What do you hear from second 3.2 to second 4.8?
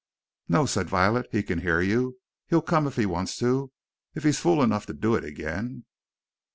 to if he's fool